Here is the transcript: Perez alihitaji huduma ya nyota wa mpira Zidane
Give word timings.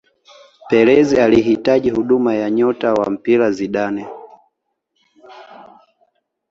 Perez 0.69 1.13
alihitaji 1.19 1.89
huduma 1.89 2.33
ya 2.35 2.49
nyota 2.49 2.93
wa 2.93 3.09
mpira 3.09 3.51
Zidane 3.51 4.07